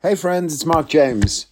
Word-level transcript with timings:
Hey 0.00 0.14
friends, 0.14 0.54
it's 0.54 0.64
Mark 0.64 0.88
James. 0.88 1.48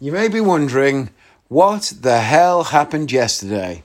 You 0.00 0.12
may 0.12 0.28
be 0.28 0.40
wondering, 0.40 1.10
what 1.48 1.92
the 2.00 2.20
hell 2.20 2.64
happened 2.64 3.12
yesterday? 3.12 3.82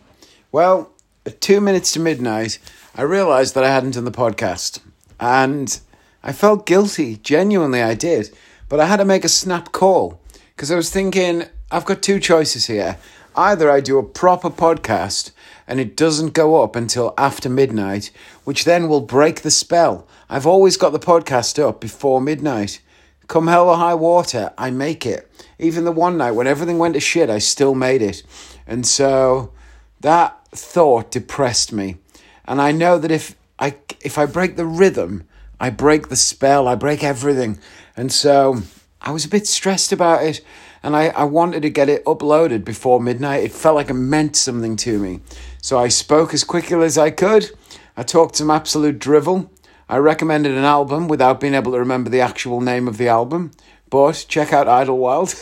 Well, 0.50 0.92
at 1.26 1.42
two 1.42 1.60
minutes 1.60 1.92
to 1.92 2.00
midnight, 2.00 2.58
I 2.96 3.02
realised 3.02 3.54
that 3.54 3.66
I 3.66 3.70
hadn't 3.70 3.96
done 3.96 4.06
the 4.06 4.12
podcast. 4.12 4.80
And 5.20 5.78
I 6.24 6.32
felt 6.32 6.66
guilty, 6.66 7.18
genuinely 7.18 7.82
I 7.82 7.96
did. 7.96 8.30
But 8.70 8.80
I 8.80 8.86
had 8.86 8.96
to 8.98 9.04
make 9.04 9.26
a 9.26 9.30
snap 9.30 9.74
call 9.74 10.22
because 10.56 10.72
I 10.72 10.78
was 10.78 10.90
thinking, 10.90 11.44
I've 11.70 11.84
got 11.84 12.02
two 12.02 12.22
choices 12.22 12.68
here. 12.68 12.98
Either 13.36 13.70
I 13.70 13.82
do 13.82 13.98
a 13.98 14.04
proper 14.04 14.50
podcast 14.50 15.32
and 15.68 15.82
it 15.82 15.98
doesn't 15.98 16.34
go 16.34 16.64
up 16.64 16.78
until 16.78 17.14
after 17.18 17.50
midnight, 17.50 18.12
which 18.46 18.64
then 18.64 18.88
will 18.88 19.02
break 19.02 19.42
the 19.42 19.52
spell. 19.52 20.08
I've 20.30 20.48
always 20.48 20.78
got 20.78 20.94
the 20.94 20.98
podcast 20.98 21.62
up 21.62 21.82
before 21.82 22.22
midnight. 22.22 22.80
Come 23.28 23.48
hell 23.48 23.70
or 23.70 23.76
high 23.76 23.94
water, 23.94 24.54
I 24.58 24.72
make 24.72 25.06
it. 25.06 25.30
Even 25.60 25.84
the 25.84 25.92
one 25.92 26.18
night 26.18 26.32
when 26.32 26.48
everything 26.48 26.78
went 26.78 26.94
to 26.94 27.00
shit, 27.00 27.30
I 27.30 27.40
still 27.40 27.76
made 27.76 28.02
it. 28.02 28.24
And 28.66 28.86
so 28.86 29.52
that 30.00 30.48
thought 30.52 31.12
depressed 31.12 31.74
me. 31.74 31.98
And 32.46 32.62
I 32.62 32.72
know 32.72 32.98
that 32.98 33.12
if 33.12 33.36
I 33.60 33.76
if 34.02 34.18
I 34.18 34.26
break 34.26 34.56
the 34.56 34.66
rhythm, 34.66 35.28
I 35.60 35.70
break 35.70 36.08
the 36.08 36.16
spell, 36.16 36.68
I 36.68 36.76
break 36.76 37.04
everything. 37.04 37.60
And 37.96 38.12
so 38.12 38.62
I 39.02 39.12
was 39.12 39.26
a 39.26 39.30
bit 39.30 39.48
stressed 39.48 39.92
about 39.92 40.24
it 40.24 40.42
and 40.84 40.96
I, 40.96 41.08
I 41.08 41.24
wanted 41.24 41.64
to 41.64 41.70
get 41.70 41.90
it 41.90 42.06
uploaded 42.06 42.64
before 42.64 43.00
midnight. 43.02 43.44
It 43.44 43.52
felt 43.52 43.76
like 43.76 43.90
it 43.90 43.96
meant 43.96 44.36
something 44.36 44.76
to 44.78 45.00
me. 45.00 45.22
So 45.62 45.78
I 45.78 45.88
spoke 45.88 46.34
as 46.34 46.44
quickly 46.44 46.84
as 46.86 46.98
I 46.98 47.12
could. 47.12 47.52
I 47.96 48.04
talked 48.04 48.36
some 48.36 48.52
absolute 48.52 49.00
drivel. 49.00 49.52
I 49.90 49.98
recommended 49.98 50.52
an 50.52 50.66
album 50.66 51.08
without 51.08 51.40
being 51.40 51.54
able 51.54 51.72
to 51.72 51.80
remember 51.80 52.10
the 52.10 52.20
actual 52.20 52.60
name 52.60 52.90
of 52.90 52.98
the 52.98 53.08
album, 53.08 53.52
but 53.90 54.26
check 54.28 54.52
out 54.52 54.68
Idlewild. 54.68 55.34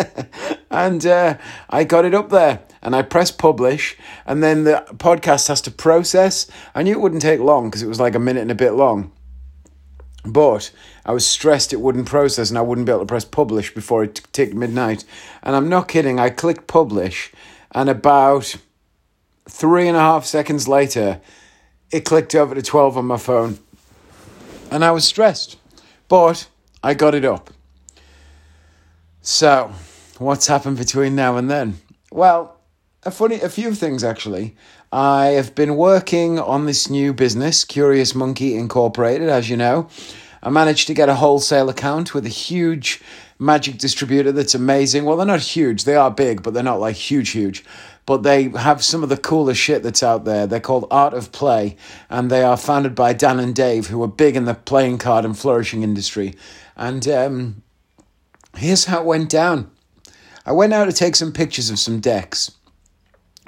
and 0.70 1.04
uh, 1.04 1.36
I 1.68 1.82
got 1.82 2.04
it 2.04 2.14
up 2.14 2.30
there 2.30 2.60
and 2.80 2.94
I 2.94 3.02
pressed 3.02 3.38
publish, 3.38 3.96
and 4.24 4.42
then 4.42 4.64
the 4.64 4.84
podcast 4.94 5.48
has 5.48 5.60
to 5.62 5.70
process. 5.70 6.46
I 6.74 6.82
knew 6.82 6.92
it 6.92 7.00
wouldn't 7.00 7.22
take 7.22 7.40
long 7.40 7.68
because 7.68 7.82
it 7.82 7.88
was 7.88 8.00
like 8.00 8.14
a 8.14 8.20
minute 8.20 8.42
and 8.42 8.50
a 8.50 8.56
bit 8.56 8.72
long. 8.72 9.12
But 10.24 10.70
I 11.04 11.12
was 11.12 11.26
stressed 11.26 11.72
it 11.72 11.80
wouldn't 11.80 12.06
process 12.06 12.50
and 12.50 12.58
I 12.58 12.62
wouldn't 12.62 12.86
be 12.86 12.92
able 12.92 13.00
to 13.00 13.06
press 13.06 13.24
publish 13.24 13.74
before 13.74 14.04
it 14.04 14.20
ticked 14.32 14.54
midnight. 14.54 15.04
And 15.42 15.56
I'm 15.56 15.68
not 15.68 15.88
kidding, 15.88 16.20
I 16.20 16.30
clicked 16.30 16.68
publish, 16.68 17.32
and 17.72 17.88
about 17.88 18.56
three 19.48 19.88
and 19.88 19.96
a 19.96 20.00
half 20.00 20.24
seconds 20.24 20.68
later, 20.68 21.20
it 21.90 22.04
clicked 22.04 22.36
over 22.36 22.54
to 22.54 22.62
12 22.62 22.96
on 22.96 23.06
my 23.06 23.16
phone 23.16 23.58
and 24.72 24.84
I 24.84 24.90
was 24.90 25.04
stressed, 25.04 25.58
but 26.08 26.48
I 26.82 26.94
got 26.94 27.14
it 27.14 27.24
up. 27.24 27.50
So, 29.20 29.72
what's 30.18 30.46
happened 30.46 30.78
between 30.78 31.14
now 31.14 31.36
and 31.36 31.50
then? 31.50 31.78
Well, 32.10 32.56
a 33.04 33.10
funny, 33.10 33.40
a 33.40 33.48
few 33.48 33.74
things 33.74 34.02
actually. 34.02 34.56
I 34.90 35.26
have 35.26 35.54
been 35.54 35.76
working 35.76 36.38
on 36.38 36.66
this 36.66 36.90
new 36.90 37.12
business, 37.12 37.64
Curious 37.64 38.14
Monkey 38.14 38.56
Incorporated, 38.56 39.28
as 39.28 39.48
you 39.48 39.56
know. 39.56 39.88
I 40.42 40.50
managed 40.50 40.86
to 40.88 40.94
get 40.94 41.08
a 41.08 41.14
wholesale 41.14 41.68
account 41.68 42.14
with 42.14 42.26
a 42.26 42.30
huge 42.30 43.00
magic 43.38 43.78
distributor 43.78 44.32
that's 44.32 44.54
amazing. 44.54 45.04
Well, 45.04 45.16
they're 45.16 45.26
not 45.26 45.40
huge, 45.40 45.84
they 45.84 45.96
are 45.96 46.10
big, 46.10 46.42
but 46.42 46.54
they're 46.54 46.62
not 46.62 46.80
like 46.80 46.96
huge, 46.96 47.30
huge 47.30 47.64
but 48.06 48.22
they 48.22 48.48
have 48.50 48.82
some 48.82 49.02
of 49.02 49.08
the 49.08 49.16
coolest 49.16 49.60
shit 49.60 49.82
that's 49.82 50.02
out 50.02 50.24
there. 50.24 50.46
They're 50.46 50.60
called 50.60 50.88
Art 50.90 51.14
of 51.14 51.32
Play, 51.32 51.76
and 52.10 52.30
they 52.30 52.42
are 52.42 52.56
founded 52.56 52.94
by 52.94 53.12
Dan 53.12 53.38
and 53.38 53.54
Dave, 53.54 53.88
who 53.88 54.02
are 54.02 54.08
big 54.08 54.36
in 54.36 54.44
the 54.44 54.54
playing 54.54 54.98
card 54.98 55.24
and 55.24 55.38
flourishing 55.38 55.82
industry. 55.82 56.34
And 56.76 57.06
um, 57.08 57.62
here's 58.56 58.86
how 58.86 59.00
it 59.00 59.06
went 59.06 59.30
down 59.30 59.70
I 60.44 60.52
went 60.52 60.72
out 60.72 60.86
to 60.86 60.92
take 60.92 61.14
some 61.14 61.32
pictures 61.32 61.70
of 61.70 61.78
some 61.78 62.00
decks, 62.00 62.50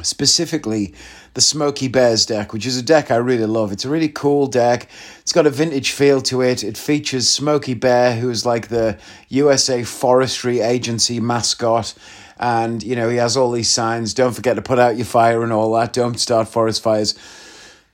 specifically 0.02 0.94
the 1.34 1.40
Smokey 1.40 1.88
Bears 1.88 2.26
deck, 2.26 2.52
which 2.52 2.66
is 2.66 2.76
a 2.76 2.82
deck 2.82 3.10
I 3.10 3.16
really 3.16 3.46
love. 3.46 3.72
It's 3.72 3.84
a 3.84 3.90
really 3.90 4.08
cool 4.08 4.46
deck. 4.46 4.88
It's 5.20 5.32
got 5.32 5.46
a 5.46 5.50
vintage 5.50 5.90
feel 5.90 6.20
to 6.22 6.42
it. 6.42 6.62
It 6.62 6.76
features 6.76 7.28
Smoky 7.28 7.74
Bear, 7.74 8.16
who 8.16 8.30
is 8.30 8.44
like 8.44 8.68
the 8.68 8.98
USA 9.28 9.82
Forestry 9.82 10.60
Agency 10.60 11.20
mascot 11.20 11.94
and 12.38 12.82
you 12.82 12.96
know 12.96 13.08
he 13.08 13.16
has 13.16 13.36
all 13.36 13.50
these 13.50 13.70
signs 13.70 14.12
don't 14.12 14.32
forget 14.32 14.56
to 14.56 14.62
put 14.62 14.78
out 14.78 14.96
your 14.96 15.06
fire 15.06 15.42
and 15.42 15.52
all 15.52 15.72
that 15.74 15.92
don't 15.92 16.18
start 16.18 16.48
forest 16.48 16.82
fires 16.82 17.14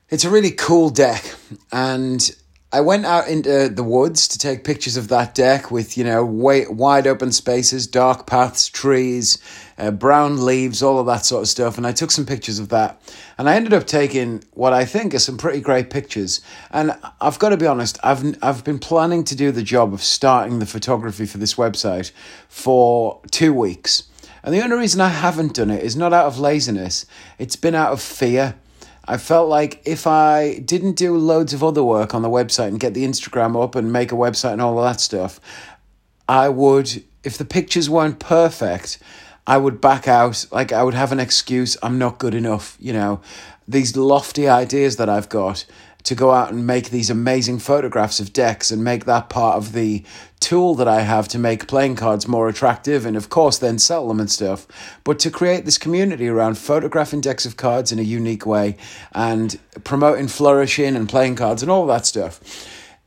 it's 0.09 0.25
a 0.25 0.31
really 0.31 0.50
cool 0.50 0.91
deck 0.91 1.34
and 1.72 2.34
i 2.73 2.81
went 2.81 3.05
out 3.05 3.29
into 3.29 3.69
the 3.69 3.83
woods 3.83 4.29
to 4.29 4.39
take 4.39 4.65
pictures 4.65 4.97
of 4.97 5.09
that 5.09 5.35
deck 5.35 5.71
with 5.71 5.97
you 5.97 6.05
know 6.05 6.25
wide 6.25 7.07
open 7.07 7.33
spaces 7.33 7.87
dark 7.87 8.27
paths 8.27 8.69
trees 8.69 9.39
uh, 9.79 9.91
brown 9.91 10.45
leaves 10.45 10.83
all 10.83 10.99
of 10.99 11.07
that 11.07 11.25
sort 11.25 11.43
of 11.43 11.49
stuff 11.49 11.77
and 11.77 11.87
i 11.87 11.93
took 11.93 12.11
some 12.11 12.27
pictures 12.27 12.59
of 12.59 12.69
that. 12.69 13.01
And 13.39 13.49
i 13.49 13.55
ended 13.55 13.73
up 13.73 13.87
taking 13.87 14.45
what 14.53 14.73
i 14.73 14.85
think 14.85 15.15
are 15.15 15.19
some 15.19 15.39
pretty 15.39 15.61
great 15.61 15.91
pictures. 15.91 16.41
And 16.71 16.93
i've 17.21 17.39
got 17.39 17.51
to 17.51 17.57
be 17.57 17.67
honest 17.67 17.99
i've, 18.03 18.37
I've 18.43 18.65
been 18.65 18.79
planning 18.79 19.25
to 19.25 19.35
do 19.35 19.51
the 19.51 19.63
job 19.63 19.93
of 19.93 20.03
starting 20.03 20.59
the 20.59 20.67
photography 20.67 21.27
for 21.27 21.39
this 21.39 21.55
website 21.55 22.13
for 22.49 23.21
two 23.31 23.55
weeks. 23.55 24.05
And 24.43 24.55
the 24.55 24.63
only 24.63 24.77
reason 24.77 25.01
I 25.01 25.09
haven't 25.09 25.55
done 25.55 25.71
it 25.71 25.83
is 25.83 25.97
not 25.97 26.13
out 26.13 26.27
of 26.27 26.39
laziness, 26.39 27.07
it's 27.39 27.57
been 27.57 27.75
out 27.75 27.93
of 27.93 28.01
fear. 28.01 28.55
I 29.10 29.16
felt 29.16 29.48
like 29.48 29.82
if 29.84 30.06
I 30.06 30.60
didn't 30.60 30.93
do 30.93 31.16
loads 31.16 31.53
of 31.53 31.65
other 31.65 31.82
work 31.82 32.15
on 32.15 32.22
the 32.22 32.28
website 32.28 32.69
and 32.69 32.78
get 32.78 32.94
the 32.94 33.04
Instagram 33.04 33.60
up 33.60 33.75
and 33.75 33.93
make 33.93 34.12
a 34.12 34.15
website 34.15 34.53
and 34.53 34.62
all 34.62 34.78
of 34.78 34.84
that 34.84 35.00
stuff, 35.00 35.41
I 36.28 36.48
would, 36.48 37.03
if 37.25 37.37
the 37.37 37.44
pictures 37.44 37.91
weren't 37.91 38.21
perfect, 38.21 39.00
I 39.48 39.56
would 39.56 39.81
back 39.81 40.06
out. 40.06 40.47
Like 40.53 40.71
I 40.71 40.84
would 40.84 40.94
have 40.94 41.10
an 41.10 41.19
excuse, 41.19 41.76
I'm 41.82 41.98
not 41.98 42.21
good 42.21 42.34
enough, 42.37 42.76
you 42.78 42.93
know. 42.93 43.21
These 43.66 43.97
lofty 43.97 44.48
ideas 44.48 44.94
that 44.98 45.09
I've 45.09 45.28
got 45.28 45.65
to 46.05 46.15
go 46.15 46.31
out 46.31 46.53
and 46.53 46.66
make 46.66 46.91
these 46.91 47.11
amazing 47.11 47.59
photographs 47.59 48.21
of 48.21 48.33
decks 48.33 48.71
and 48.71 48.83
make 48.83 49.05
that 49.05 49.28
part 49.28 49.56
of 49.56 49.72
the 49.72 50.05
tool 50.41 50.75
that 50.75 50.88
I 50.88 51.03
have 51.03 51.28
to 51.28 51.38
make 51.38 51.69
playing 51.69 51.97
cards 51.97 52.27
more 52.27 52.49
attractive 52.49 53.05
and, 53.05 53.16
of 53.16 53.28
course, 53.28 53.59
then 53.59 53.78
sell 53.78 54.09
them 54.09 54.21
and 54.21 54.31
stuff. 54.31 54.66
But 55.05 55.19
to 55.21 55.31
create 55.31 55.65
this 55.65 55.78
community 55.78 56.28
around 56.28 56.56
photographing 56.56 57.21
decks 57.21 57.44
of 57.44 57.56
cards 57.56 57.93
in 57.93 57.99
a 57.99 58.03
unique 58.03 58.47
way 58.47 58.77
and 59.12 59.59
promoting 59.84 60.28
flourishing 60.28 60.97
and 60.97 61.09
playing 61.09 61.37
cards 61.37 61.62
and 61.62 61.71
all 61.71 61.87
that 61.87 62.06
stuff. 62.06 62.41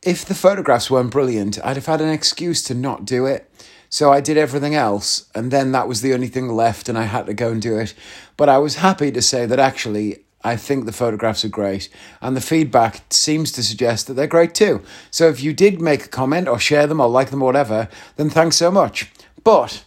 If 0.02 0.24
the 0.24 0.34
photographs 0.34 0.90
weren't 0.90 1.10
brilliant, 1.10 1.58
I'd 1.64 1.76
have 1.76 1.86
had 1.86 2.02
an 2.02 2.10
excuse 2.10 2.62
to 2.64 2.74
not 2.74 3.04
do 3.04 3.26
it. 3.26 3.50
So 3.88 4.12
I 4.12 4.20
did 4.20 4.36
everything 4.36 4.74
else, 4.74 5.30
and 5.36 5.50
then 5.50 5.70
that 5.72 5.86
was 5.86 6.00
the 6.00 6.14
only 6.14 6.26
thing 6.26 6.48
left, 6.48 6.88
and 6.88 6.98
I 6.98 7.04
had 7.04 7.26
to 7.26 7.32
go 7.32 7.52
and 7.52 7.62
do 7.62 7.78
it. 7.78 7.94
But 8.36 8.48
I 8.48 8.58
was 8.58 8.74
happy 8.74 9.12
to 9.12 9.22
say 9.22 9.46
that 9.46 9.60
actually 9.60 10.23
I 10.44 10.56
think 10.56 10.84
the 10.84 10.92
photographs 10.92 11.44
are 11.44 11.48
great, 11.48 11.88
and 12.20 12.36
the 12.36 12.40
feedback 12.40 13.02
seems 13.10 13.50
to 13.52 13.62
suggest 13.62 14.06
that 14.06 14.14
they're 14.14 14.26
great 14.26 14.54
too. 14.54 14.82
So 15.10 15.28
if 15.28 15.42
you 15.42 15.54
did 15.54 15.80
make 15.80 16.04
a 16.04 16.08
comment 16.08 16.48
or 16.48 16.58
share 16.58 16.86
them 16.86 17.00
or 17.00 17.08
like 17.08 17.30
them 17.30 17.42
or 17.42 17.46
whatever, 17.46 17.88
then 18.16 18.28
thanks 18.28 18.56
so 18.56 18.70
much. 18.70 19.10
But 19.42 19.84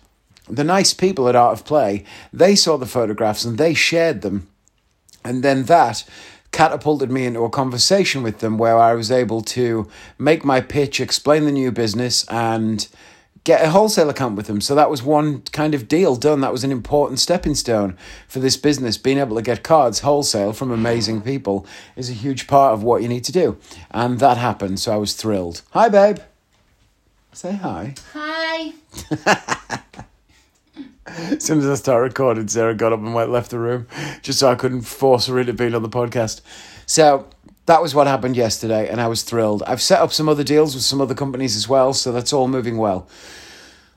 the 0.50 0.63
nice 0.63 0.94
people 0.94 1.29
at 1.29 1.35
Art 1.35 1.59
of 1.59 1.66
Play, 1.66 2.06
they 2.34 2.56
saw 2.56 2.78
the 2.78 2.85
photographs 2.85 3.46
and 3.46 3.57
they 3.57 3.73
shared 3.73 4.22
them. 4.22 4.47
And 5.23 5.44
then 5.44 5.63
that 5.66 6.03
catapulted 6.51 7.12
me 7.12 7.25
into 7.25 7.44
a 7.44 7.50
conversation 7.50 8.23
with 8.23 8.40
them 8.40 8.57
where 8.57 8.78
I 8.78 8.96
was 8.96 9.12
able 9.12 9.41
to 9.41 9.88
make 10.17 10.44
my 10.44 10.62
pitch, 10.62 11.00
explain 11.00 11.46
the 11.46 11.51
new 11.51 11.72
business, 11.72 12.25
and 12.29 12.88
get 13.44 13.64
a 13.64 13.70
wholesale 13.70 14.09
account 14.09 14.36
with 14.36 14.48
them. 14.48 14.62
So 14.62 14.75
that 14.75 14.90
was 14.90 15.03
one 15.03 15.42
kind 15.52 15.74
of 15.74 15.88
deal 15.88 16.16
done. 16.16 16.42
That 16.42 16.52
was 16.52 16.64
an 16.64 16.72
important 16.72 17.20
stepping 17.20 17.56
stone 17.56 17.98
for 18.28 18.40
this 18.40 18.58
business. 18.58 18.98
Being 18.98 19.18
able 19.18 19.36
to 19.36 19.42
get 19.42 19.64
cards 19.64 20.00
wholesale 20.00 20.53
from 20.53 20.72
amazing 20.72 21.22
people 21.22 21.66
is 21.96 22.09
a 22.09 22.14
huge 22.14 22.47
part 22.47 22.74
of 22.74 22.84
what 22.84 23.02
you 23.02 23.08
need 23.08 23.24
to 23.26 23.31
do. 23.31 23.58
And 23.92 24.20
that 24.20 24.38
happened. 24.38 24.80
So 24.80 24.94
I 24.94 24.97
was 24.97 25.14
thrilled. 25.14 25.62
Hi, 25.72 25.90
babe. 25.90 26.20
Say 27.34 27.53
hi. 27.53 27.94
Hi. 28.14 28.74
as 31.08 31.44
soon 31.44 31.59
as 31.59 31.67
I 31.67 31.76
started 31.76 32.03
recording, 32.03 32.47
Sarah 32.47 32.76
got 32.76 32.94
up 32.94 33.00
and 33.00 33.14
went 33.14 33.32
left 33.32 33.52
the 33.52 33.59
room 33.59 33.88
just 34.22 34.40
so 34.40 34.50
I 34.50 34.56
couldn't 34.56 34.82
force 34.82 35.28
her 35.28 35.40
into 35.40 35.53
being 35.53 35.76
on 35.76 35.84
the 35.84 35.90
podcast. 35.90 36.41
So 36.85 37.28
that 37.67 37.81
was 37.81 37.93
what 37.93 38.08
happened 38.08 38.35
yesterday, 38.35 38.90
and 38.90 38.99
I 38.99 39.08
was 39.08 39.23
thrilled. 39.23 39.61
I've 39.64 39.81
set 39.81 40.02
up 40.02 40.11
some 40.11 40.28
other 40.28 40.43
deals 40.43 40.73
with 40.73 40.84
some 40.84 41.02
other 41.02 41.14
companies 41.14 41.55
as 41.55 41.69
well, 41.69 41.93
so 41.93 42.11
that's 42.11 42.34
all 42.34 42.47
moving 42.47 42.78
well. 42.78 43.08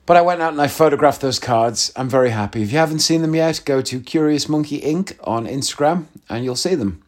But 0.05 0.17
I 0.17 0.21
went 0.21 0.41
out 0.41 0.51
and 0.51 0.61
I 0.61 0.67
photographed 0.67 1.21
those 1.21 1.39
cards. 1.39 1.91
I'm 1.95 2.09
very 2.09 2.31
happy. 2.31 2.63
If 2.63 2.71
you 2.71 2.77
haven't 2.77 2.99
seen 2.99 3.21
them 3.21 3.33
yet, 3.33 3.61
go 3.63 3.81
to 3.81 4.01
Curious 4.01 4.49
Monkey 4.49 4.81
Inc. 4.81 5.17
on 5.23 5.47
Instagram 5.47 6.05
and 6.27 6.43
you'll 6.43 6.55
see 6.55 6.75
them. 6.75 7.01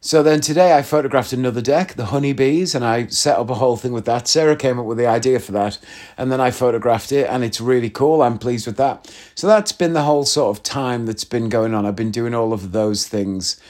So 0.00 0.22
then 0.22 0.40
today 0.40 0.74
I 0.74 0.80
photographed 0.80 1.34
another 1.34 1.60
deck, 1.60 1.92
the 1.92 2.06
honeybees, 2.06 2.74
and 2.74 2.82
I 2.82 3.08
set 3.08 3.38
up 3.38 3.50
a 3.50 3.56
whole 3.56 3.76
thing 3.76 3.92
with 3.92 4.06
that. 4.06 4.26
Sarah 4.26 4.56
came 4.56 4.78
up 4.78 4.86
with 4.86 4.96
the 4.96 5.06
idea 5.06 5.38
for 5.38 5.52
that, 5.52 5.78
and 6.16 6.32
then 6.32 6.40
I 6.40 6.50
photographed 6.50 7.12
it, 7.12 7.28
and 7.28 7.44
it's 7.44 7.60
really 7.60 7.90
cool. 7.90 8.22
I'm 8.22 8.38
pleased 8.38 8.66
with 8.66 8.78
that. 8.78 9.14
So 9.34 9.46
that's 9.46 9.72
been 9.72 9.92
the 9.92 10.04
whole 10.04 10.24
sort 10.24 10.56
of 10.56 10.62
time 10.62 11.04
that's 11.04 11.24
been 11.24 11.50
going 11.50 11.74
on. 11.74 11.84
I've 11.84 11.96
been 11.96 12.10
doing 12.10 12.32
all 12.32 12.54
of 12.54 12.72
those 12.72 13.06
things 13.06 13.60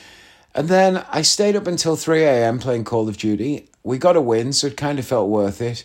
and 0.55 0.69
then 0.69 1.05
I 1.11 1.23
stayed 1.23 1.57
up 1.57 1.67
until 1.67 1.97
3 1.97 2.23
a.m. 2.25 2.59
playing 2.59 2.85
Call 2.85 3.09
of 3.09 3.17
Duty. 3.17 3.69
We 3.83 3.99
got 3.99 4.17
a 4.17 4.21
win, 4.21 4.53
so 4.53 4.67
it 4.67 4.77
kind 4.77 4.99
of 4.99 5.07
felt 5.07 5.29
worth 5.29 5.61
it. 5.63 5.85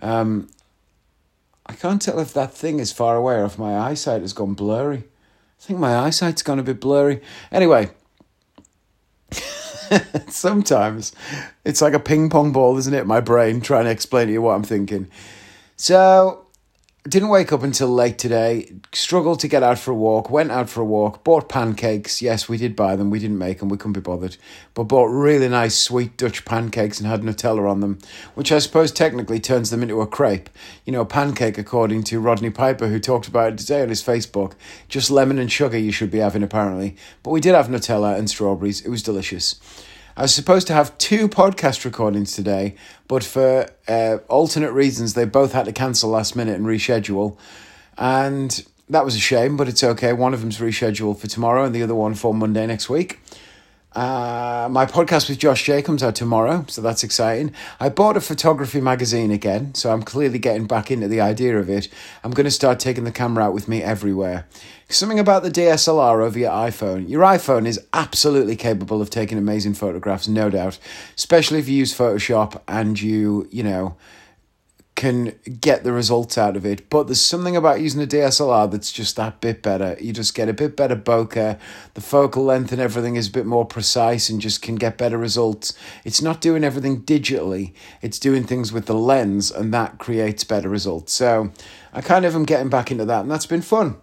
Um, 0.00 0.48
I 1.66 1.74
I 1.74 1.76
can't 1.76 2.00
tell 2.00 2.20
if 2.20 2.32
that 2.34 2.54
thing 2.54 2.78
is 2.78 2.92
far 2.92 3.16
away 3.16 3.34
or 3.34 3.44
if 3.44 3.58
my 3.58 3.76
eyesight 3.76 4.20
has 4.20 4.32
gone 4.32 4.54
blurry. 4.54 4.98
I 4.98 5.62
think 5.62 5.80
my 5.80 5.96
eyesight's 5.96 6.42
gone 6.42 6.60
a 6.60 6.62
bit 6.62 6.80
blurry. 6.80 7.20
Anyway, 7.50 7.90
sometimes 10.28 11.12
it's 11.64 11.82
like 11.82 11.94
a 11.94 11.98
ping 11.98 12.30
pong 12.30 12.52
ball, 12.52 12.78
isn't 12.78 12.94
it? 12.94 13.06
My 13.06 13.20
brain 13.20 13.60
trying 13.60 13.86
to 13.86 13.90
explain 13.90 14.28
to 14.28 14.32
you 14.32 14.40
what 14.40 14.54
I'm 14.54 14.62
thinking. 14.62 15.10
So 15.74 16.43
didn't 17.06 17.28
wake 17.28 17.52
up 17.52 17.62
until 17.62 17.88
late 17.88 18.16
today. 18.16 18.72
Struggled 18.94 19.38
to 19.40 19.48
get 19.48 19.62
out 19.62 19.78
for 19.78 19.90
a 19.90 19.94
walk. 19.94 20.30
Went 20.30 20.50
out 20.50 20.70
for 20.70 20.80
a 20.80 20.86
walk. 20.86 21.22
Bought 21.22 21.50
pancakes. 21.50 22.22
Yes, 22.22 22.48
we 22.48 22.56
did 22.56 22.74
buy 22.74 22.96
them. 22.96 23.10
We 23.10 23.18
didn't 23.18 23.36
make 23.36 23.58
them. 23.58 23.68
We 23.68 23.76
couldn't 23.76 23.92
be 23.92 24.00
bothered. 24.00 24.38
But 24.72 24.84
bought 24.84 25.06
really 25.06 25.48
nice 25.50 25.76
sweet 25.76 26.16
Dutch 26.16 26.46
pancakes 26.46 26.98
and 26.98 27.06
had 27.06 27.20
Nutella 27.20 27.70
on 27.70 27.80
them, 27.80 27.98
which 28.34 28.50
I 28.50 28.58
suppose 28.58 28.90
technically 28.90 29.38
turns 29.38 29.68
them 29.68 29.82
into 29.82 30.00
a 30.00 30.06
crepe. 30.06 30.48
You 30.86 30.94
know, 30.94 31.02
a 31.02 31.06
pancake, 31.06 31.58
according 31.58 32.04
to 32.04 32.20
Rodney 32.20 32.50
Piper, 32.50 32.88
who 32.88 32.98
talked 32.98 33.28
about 33.28 33.52
it 33.52 33.58
today 33.58 33.82
on 33.82 33.90
his 33.90 34.02
Facebook. 34.02 34.54
Just 34.88 35.10
lemon 35.10 35.38
and 35.38 35.52
sugar 35.52 35.76
you 35.76 35.92
should 35.92 36.10
be 36.10 36.18
having, 36.18 36.42
apparently. 36.42 36.96
But 37.22 37.32
we 37.32 37.40
did 37.40 37.54
have 37.54 37.68
Nutella 37.68 38.18
and 38.18 38.30
strawberries. 38.30 38.80
It 38.80 38.88
was 38.88 39.02
delicious. 39.02 39.60
I 40.16 40.22
was 40.22 40.34
supposed 40.34 40.68
to 40.68 40.72
have 40.74 40.96
two 40.96 41.28
podcast 41.28 41.84
recordings 41.84 42.36
today, 42.36 42.76
but 43.08 43.24
for 43.24 43.68
uh, 43.88 44.18
alternate 44.28 44.70
reasons, 44.70 45.14
they 45.14 45.24
both 45.24 45.52
had 45.52 45.64
to 45.64 45.72
cancel 45.72 46.10
last 46.10 46.36
minute 46.36 46.54
and 46.54 46.64
reschedule. 46.64 47.36
And 47.98 48.64
that 48.88 49.04
was 49.04 49.16
a 49.16 49.18
shame, 49.20 49.56
but 49.56 49.66
it's 49.66 49.82
okay. 49.82 50.12
One 50.12 50.32
of 50.32 50.40
them's 50.40 50.58
rescheduled 50.58 51.18
for 51.18 51.26
tomorrow 51.26 51.64
and 51.64 51.74
the 51.74 51.82
other 51.82 51.96
one 51.96 52.14
for 52.14 52.32
Monday 52.32 52.64
next 52.64 52.88
week. 52.88 53.18
Uh, 53.94 54.66
my 54.72 54.86
podcast 54.86 55.28
with 55.28 55.38
Josh 55.38 55.64
J 55.64 55.80
comes 55.80 56.02
out 56.02 56.16
tomorrow, 56.16 56.64
so 56.66 56.82
that's 56.82 57.04
exciting. 57.04 57.52
I 57.78 57.88
bought 57.88 58.16
a 58.16 58.20
photography 58.20 58.80
magazine 58.80 59.30
again, 59.30 59.72
so 59.74 59.92
I'm 59.92 60.02
clearly 60.02 60.40
getting 60.40 60.66
back 60.66 60.90
into 60.90 61.06
the 61.06 61.20
idea 61.20 61.56
of 61.58 61.70
it. 61.70 61.88
I'm 62.24 62.32
going 62.32 62.44
to 62.44 62.50
start 62.50 62.80
taking 62.80 63.04
the 63.04 63.12
camera 63.12 63.44
out 63.44 63.54
with 63.54 63.68
me 63.68 63.84
everywhere. 63.84 64.48
Something 64.88 65.20
about 65.20 65.44
the 65.44 65.50
DSLR 65.50 66.24
over 66.24 66.38
your 66.38 66.50
iPhone. 66.50 67.08
Your 67.08 67.22
iPhone 67.22 67.66
is 67.66 67.80
absolutely 67.92 68.56
capable 68.56 69.00
of 69.00 69.10
taking 69.10 69.38
amazing 69.38 69.74
photographs, 69.74 70.26
no 70.26 70.50
doubt, 70.50 70.78
especially 71.16 71.60
if 71.60 71.68
you 71.68 71.76
use 71.76 71.96
Photoshop 71.96 72.60
and 72.66 73.00
you, 73.00 73.48
you 73.52 73.62
know, 73.62 73.96
can 75.04 75.38
get 75.60 75.84
the 75.84 75.92
results 75.92 76.38
out 76.38 76.56
of 76.56 76.64
it. 76.64 76.88
But 76.88 77.08
there's 77.08 77.20
something 77.20 77.54
about 77.54 77.82
using 77.82 78.02
a 78.02 78.06
DSLR 78.06 78.70
that's 78.70 78.90
just 78.90 79.16
that 79.16 79.38
bit 79.42 79.62
better. 79.62 79.98
You 80.00 80.14
just 80.14 80.34
get 80.34 80.48
a 80.48 80.54
bit 80.54 80.78
better 80.78 80.96
bokeh. 80.96 81.58
The 81.92 82.00
focal 82.00 82.42
length 82.42 82.72
and 82.72 82.80
everything 82.80 83.14
is 83.16 83.28
a 83.28 83.32
bit 83.32 83.44
more 83.44 83.66
precise 83.66 84.30
and 84.30 84.40
just 84.40 84.62
can 84.62 84.76
get 84.76 84.96
better 84.96 85.18
results. 85.18 85.74
It's 86.04 86.22
not 86.22 86.40
doing 86.40 86.64
everything 86.64 87.02
digitally, 87.02 87.74
it's 88.00 88.18
doing 88.18 88.44
things 88.44 88.72
with 88.72 88.86
the 88.86 88.94
lens, 88.94 89.50
and 89.50 89.74
that 89.74 89.98
creates 89.98 90.42
better 90.42 90.70
results. 90.70 91.12
So 91.12 91.52
I 91.92 92.00
kind 92.00 92.24
of 92.24 92.34
am 92.34 92.46
getting 92.46 92.70
back 92.70 92.90
into 92.90 93.04
that, 93.04 93.20
and 93.20 93.30
that's 93.30 93.44
been 93.44 93.60
fun. 93.60 93.96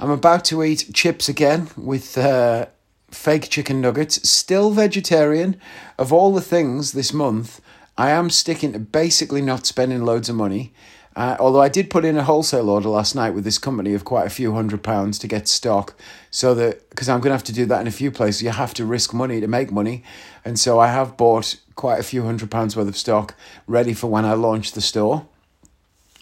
I'm 0.00 0.10
about 0.10 0.46
to 0.46 0.62
eat 0.62 0.92
chips 0.94 1.28
again 1.28 1.68
with 1.76 2.16
uh, 2.16 2.66
fake 3.10 3.50
chicken 3.50 3.82
nuggets. 3.82 4.26
Still 4.26 4.70
vegetarian. 4.70 5.60
Of 5.98 6.10
all 6.10 6.32
the 6.32 6.40
things 6.40 6.92
this 6.92 7.12
month, 7.12 7.60
I 7.98 8.10
am 8.10 8.30
sticking 8.30 8.72
to 8.72 8.78
basically 8.78 9.42
not 9.42 9.66
spending 9.66 10.04
loads 10.04 10.28
of 10.28 10.36
money. 10.36 10.72
Uh, 11.16 11.34
although 11.40 11.62
I 11.62 11.70
did 11.70 11.88
put 11.88 12.04
in 12.04 12.18
a 12.18 12.24
wholesale 12.24 12.68
order 12.68 12.90
last 12.90 13.14
night 13.14 13.30
with 13.30 13.44
this 13.44 13.56
company 13.56 13.94
of 13.94 14.04
quite 14.04 14.26
a 14.26 14.30
few 14.30 14.52
hundred 14.52 14.82
pounds 14.82 15.18
to 15.20 15.26
get 15.26 15.48
stock, 15.48 15.98
so 16.30 16.54
that 16.54 16.90
because 16.90 17.08
I'm 17.08 17.20
going 17.20 17.30
to 17.30 17.36
have 17.36 17.44
to 17.44 17.54
do 17.54 17.64
that 17.66 17.80
in 17.80 17.86
a 17.86 17.90
few 17.90 18.10
places, 18.10 18.42
you 18.42 18.50
have 18.50 18.74
to 18.74 18.84
risk 18.84 19.14
money 19.14 19.40
to 19.40 19.46
make 19.46 19.72
money, 19.72 20.04
and 20.44 20.58
so 20.58 20.78
I 20.78 20.88
have 20.88 21.16
bought 21.16 21.58
quite 21.74 21.98
a 21.98 22.02
few 22.02 22.24
hundred 22.24 22.50
pounds 22.50 22.76
worth 22.76 22.88
of 22.88 22.98
stock 22.98 23.34
ready 23.66 23.94
for 23.94 24.08
when 24.08 24.26
I 24.26 24.34
launch 24.34 24.72
the 24.72 24.82
store. 24.82 25.26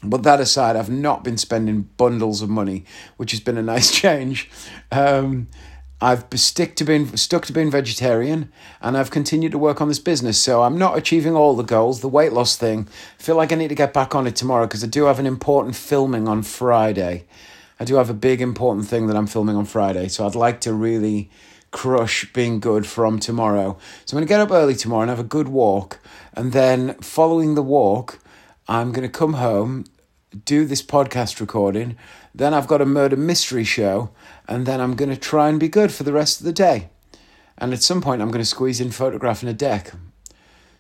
But 0.04 0.22
that 0.22 0.38
aside, 0.38 0.76
I've 0.76 0.90
not 0.90 1.24
been 1.24 1.38
spending 1.38 1.88
bundles 1.96 2.40
of 2.40 2.48
money, 2.48 2.84
which 3.16 3.32
has 3.32 3.40
been 3.40 3.58
a 3.58 3.62
nice 3.62 3.90
change. 4.00 4.48
Um, 4.92 5.48
I've 6.04 6.26
stick 6.34 6.76
to 6.76 6.84
being 6.84 7.16
stuck 7.16 7.46
to 7.46 7.52
being 7.54 7.70
vegetarian, 7.70 8.52
and 8.82 8.94
I've 8.94 9.10
continued 9.10 9.52
to 9.52 9.58
work 9.58 9.80
on 9.80 9.88
this 9.88 9.98
business. 9.98 10.36
So 10.36 10.62
I'm 10.62 10.76
not 10.76 10.98
achieving 10.98 11.34
all 11.34 11.56
the 11.56 11.62
goals. 11.62 12.02
The 12.02 12.10
weight 12.10 12.34
loss 12.34 12.56
thing, 12.56 12.88
I 13.18 13.22
feel 13.22 13.36
like 13.36 13.52
I 13.52 13.54
need 13.54 13.68
to 13.68 13.74
get 13.74 13.94
back 13.94 14.14
on 14.14 14.26
it 14.26 14.36
tomorrow 14.36 14.66
because 14.66 14.84
I 14.84 14.86
do 14.86 15.04
have 15.04 15.18
an 15.18 15.24
important 15.24 15.76
filming 15.76 16.28
on 16.28 16.42
Friday. 16.42 17.24
I 17.80 17.86
do 17.86 17.94
have 17.94 18.10
a 18.10 18.14
big 18.14 18.42
important 18.42 18.86
thing 18.86 19.06
that 19.06 19.16
I'm 19.16 19.26
filming 19.26 19.56
on 19.56 19.64
Friday, 19.64 20.08
so 20.08 20.26
I'd 20.26 20.34
like 20.34 20.60
to 20.60 20.74
really 20.74 21.30
crush 21.70 22.30
being 22.34 22.60
good 22.60 22.86
from 22.86 23.18
tomorrow. 23.18 23.78
So 24.04 24.14
I'm 24.14 24.18
going 24.18 24.26
to 24.26 24.28
get 24.28 24.40
up 24.40 24.50
early 24.50 24.74
tomorrow 24.74 25.02
and 25.02 25.10
have 25.10 25.18
a 25.18 25.24
good 25.24 25.48
walk, 25.48 26.00
and 26.34 26.52
then 26.52 26.96
following 27.00 27.54
the 27.54 27.62
walk, 27.62 28.20
I'm 28.68 28.92
going 28.92 29.08
to 29.08 29.18
come 29.18 29.34
home, 29.34 29.86
do 30.44 30.66
this 30.66 30.82
podcast 30.82 31.40
recording. 31.40 31.96
Then 32.34 32.52
I've 32.52 32.66
got 32.66 32.80
a 32.80 32.86
murder 32.86 33.16
mystery 33.16 33.64
show 33.64 34.10
and 34.48 34.66
then 34.66 34.80
I'm 34.80 34.96
going 34.96 35.10
to 35.10 35.16
try 35.16 35.48
and 35.48 35.60
be 35.60 35.68
good 35.68 35.92
for 35.92 36.02
the 36.02 36.12
rest 36.12 36.40
of 36.40 36.46
the 36.46 36.52
day. 36.52 36.88
And 37.56 37.72
at 37.72 37.82
some 37.82 38.02
point, 38.02 38.20
I'm 38.20 38.30
going 38.30 38.40
to 38.40 38.44
squeeze 38.44 38.80
in 38.80 38.90
photographing 38.90 39.48
a 39.48 39.52
deck. 39.52 39.92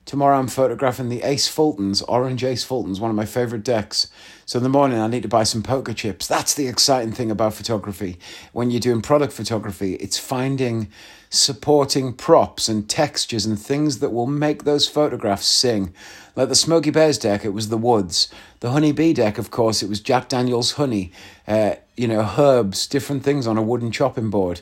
Tomorrow, 0.04 0.38
I'm 0.38 0.48
photographing 0.48 1.08
the 1.08 1.22
Ace 1.22 1.48
Fulton's, 1.48 2.02
Orange 2.02 2.44
Ace 2.44 2.62
Fulton's, 2.62 3.00
one 3.00 3.10
of 3.10 3.16
my 3.16 3.24
favourite 3.24 3.64
decks. 3.64 4.08
So 4.44 4.58
in 4.58 4.62
the 4.62 4.68
morning, 4.68 4.98
I 4.98 5.06
need 5.06 5.22
to 5.22 5.28
buy 5.28 5.44
some 5.44 5.62
poker 5.62 5.94
chips. 5.94 6.26
That's 6.26 6.54
the 6.54 6.66
exciting 6.66 7.12
thing 7.12 7.30
about 7.30 7.54
photography. 7.54 8.18
When 8.52 8.70
you're 8.70 8.80
doing 8.80 9.00
product 9.00 9.32
photography, 9.32 9.94
it's 9.94 10.18
finding 10.18 10.88
supporting 11.34 12.12
props 12.12 12.68
and 12.68 12.88
textures 12.88 13.44
and 13.44 13.58
things 13.58 13.98
that 13.98 14.10
will 14.10 14.26
make 14.26 14.64
those 14.64 14.88
photographs 14.88 15.46
sing. 15.46 15.94
Like 16.36 16.48
the 16.48 16.54
Smokey 16.54 16.90
Bears 16.90 17.18
deck, 17.18 17.44
it 17.44 17.50
was 17.50 17.68
the 17.68 17.78
woods. 17.78 18.28
The 18.60 18.70
Honey 18.70 18.92
Bee 18.92 19.12
deck, 19.12 19.38
of 19.38 19.50
course, 19.50 19.82
it 19.82 19.88
was 19.88 20.00
Jack 20.00 20.28
Daniels 20.28 20.72
honey. 20.72 21.12
Uh, 21.46 21.74
you 21.96 22.08
know, 22.08 22.32
herbs, 22.38 22.86
different 22.86 23.22
things 23.22 23.46
on 23.46 23.56
a 23.56 23.62
wooden 23.62 23.92
chopping 23.92 24.30
board. 24.30 24.60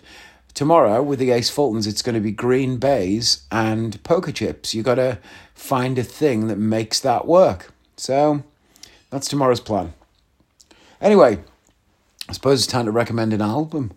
Tomorrow 0.54 1.02
with 1.02 1.18
the 1.18 1.30
Ace 1.30 1.48
Fulton's, 1.48 1.86
it's 1.86 2.02
going 2.02 2.14
to 2.14 2.20
be 2.20 2.32
green 2.32 2.76
baize 2.76 3.46
and 3.50 4.02
poker 4.02 4.32
chips. 4.32 4.74
You 4.74 4.82
got 4.82 4.96
to 4.96 5.18
find 5.54 5.98
a 5.98 6.02
thing 6.02 6.48
that 6.48 6.58
makes 6.58 7.00
that 7.00 7.26
work. 7.26 7.72
So 7.96 8.42
that's 9.08 9.28
tomorrow's 9.28 9.60
plan. 9.60 9.94
Anyway, 11.00 11.38
I 12.28 12.32
suppose 12.32 12.62
it's 12.62 12.72
time 12.72 12.84
to 12.84 12.92
recommend 12.92 13.32
an 13.32 13.40
album. 13.40 13.92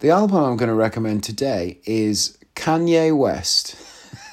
The 0.00 0.10
album 0.10 0.36
I'm 0.36 0.56
going 0.56 0.68
to 0.68 0.76
recommend 0.76 1.24
today 1.24 1.80
is 1.84 2.38
Kanye 2.54 3.16
West. 3.16 3.74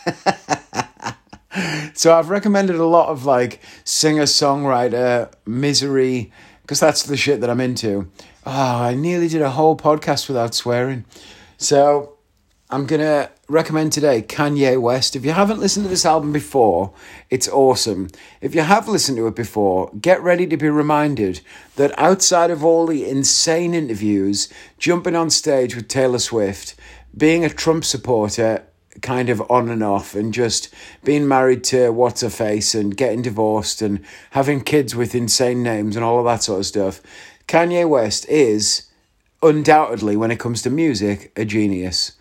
so 1.97 2.15
I've 2.15 2.29
recommended 2.29 2.75
a 2.75 2.85
lot 2.85 3.09
of 3.09 3.25
like 3.25 3.61
singer 3.83 4.25
songwriter 4.25 5.33
misery 5.47 6.31
because 6.61 6.79
that's 6.79 7.01
the 7.01 7.17
shit 7.17 7.41
that 7.41 7.49
I'm 7.49 7.59
into. 7.59 8.11
Oh, 8.45 8.51
I 8.83 8.93
nearly 8.93 9.27
did 9.27 9.41
a 9.41 9.49
whole 9.49 9.75
podcast 9.75 10.27
without 10.27 10.53
swearing. 10.53 11.03
So 11.57 12.13
I'm 12.69 12.87
going 12.87 13.01
to 13.01 13.29
recommend 13.47 13.93
today 13.93 14.23
Kanye 14.23 14.81
West. 14.81 15.15
If 15.15 15.23
you 15.23 15.31
haven't 15.33 15.59
listened 15.59 15.85
to 15.85 15.89
this 15.89 16.05
album 16.05 16.33
before, 16.33 16.93
it's 17.29 17.47
awesome. 17.47 18.09
If 18.41 18.55
you 18.55 18.61
have 18.61 18.87
listened 18.87 19.17
to 19.17 19.27
it 19.27 19.35
before, 19.35 19.91
get 20.01 20.21
ready 20.23 20.47
to 20.47 20.57
be 20.57 20.69
reminded 20.69 21.41
that 21.75 21.97
outside 21.99 22.49
of 22.49 22.65
all 22.65 22.87
the 22.87 23.07
insane 23.07 23.75
interviews, 23.75 24.51
jumping 24.79 25.15
on 25.15 25.29
stage 25.29 25.75
with 25.75 25.87
Taylor 25.87 26.17
Swift, 26.17 26.75
being 27.15 27.45
a 27.45 27.49
Trump 27.49 27.85
supporter, 27.85 28.63
kind 29.03 29.29
of 29.29 29.43
on 29.51 29.69
and 29.69 29.83
off, 29.83 30.15
and 30.15 30.33
just 30.33 30.73
being 31.03 31.27
married 31.27 31.63
to 31.65 31.91
what's 31.91 32.21
her 32.21 32.29
face 32.31 32.73
and 32.73 32.97
getting 32.97 33.21
divorced 33.21 33.83
and 33.83 34.03
having 34.31 34.61
kids 34.61 34.95
with 34.95 35.13
insane 35.13 35.61
names 35.61 35.95
and 35.95 36.03
all 36.03 36.17
of 36.17 36.25
that 36.25 36.41
sort 36.41 36.61
of 36.61 36.65
stuff 36.65 37.01
Kanye 37.47 37.87
West 37.87 38.27
is 38.27 38.89
undoubtedly, 39.43 40.17
when 40.17 40.31
it 40.31 40.39
comes 40.39 40.63
to 40.63 40.69
music, 40.71 41.31
a 41.35 41.45
genius. 41.45 42.13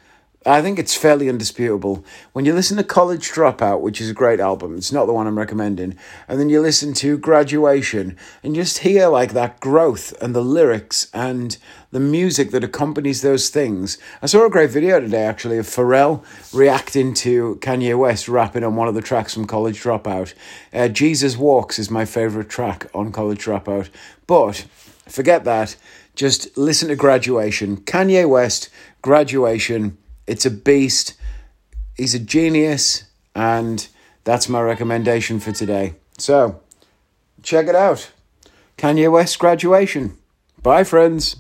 I 0.47 0.61
think 0.61 0.79
it's 0.79 0.95
fairly 0.95 1.31
undisputable. 1.31 2.05
When 2.33 2.45
you 2.45 2.53
listen 2.53 2.77
to 2.77 2.85
College 2.85 3.31
Dropout, 3.31 3.81
which 3.81 3.99
is 3.99 4.11
a 4.11 4.15
great 4.15 4.41
album, 4.41 4.77
it's 4.77 4.93
not 4.93 5.07
the 5.07 5.15
one 5.15 5.27
I'm 5.27 5.39
recommending, 5.39 5.97
and 6.29 6.39
then 6.39 6.51
you 6.51 6.61
listen 6.61 6.93
to 6.95 7.17
Graduation 7.17 8.19
and 8.43 8.55
just 8.55 8.79
hear 8.79 9.09
like 9.09 9.33
that 9.33 9.61
growth 9.61 10.13
and 10.21 10.35
the 10.35 10.43
lyrics 10.43 11.09
and 11.15 11.57
the 11.93 12.01
music 12.01 12.51
that 12.51 12.63
accompanies 12.63 13.23
those 13.23 13.49
things. 13.49 13.97
I 14.21 14.27
saw 14.27 14.45
a 14.45 14.51
great 14.51 14.71
video 14.71 15.01
today 15.01 15.25
actually 15.25 15.57
of 15.57 15.67
Pharrell 15.67 16.23
reacting 16.53 17.15
to 17.15 17.57
Kanye 17.63 17.99
West 17.99 18.29
rapping 18.29 18.65
on 18.65 18.77
one 18.77 18.89
of 18.89 18.95
the 18.95 19.01
tracks 19.01 19.33
from 19.33 19.47
College 19.47 19.83
Dropout. 19.83 20.35
Uh, 20.75 20.89
Jesus 20.89 21.39
Walks 21.39 21.79
is 21.79 21.91
my 21.91 22.05
favorite 22.05 22.51
track 22.51 22.91
on 22.95 23.13
College 23.13 23.43
Dropout, 23.43 23.89
but 24.27 24.67
Forget 25.09 25.45
that. 25.45 25.77
Just 26.15 26.57
listen 26.57 26.89
to 26.89 26.97
Graduation. 26.97 27.79
Kanye 27.79 28.29
West, 28.29 28.71
Graduation. 29.03 29.99
It's 30.27 30.47
a 30.47 30.51
beast. 30.51 31.15
He's 31.97 32.15
a 32.15 32.19
genius. 32.19 33.05
And 33.35 33.87
that's 34.25 34.49
my 34.49 34.61
recommendation 34.61 35.41
for 35.41 35.53
today. 35.53 35.95
So, 36.19 36.61
check 37.43 37.67
it 37.67 37.75
out. 37.75 38.11
Kanye 38.79 39.11
West, 39.11 39.39
Graduation. 39.39 40.17
Bye, 40.63 40.85
friends. 40.85 41.37